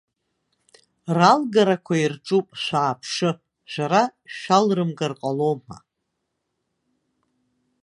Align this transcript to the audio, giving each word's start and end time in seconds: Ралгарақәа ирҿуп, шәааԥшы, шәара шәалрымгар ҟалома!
Ралгарақәа 1.17 1.95
ирҿуп, 2.03 2.47
шәааԥшы, 2.63 3.29
шәара 3.71 4.03
шәалрымгар 4.37 5.13
ҟалома! 5.19 5.77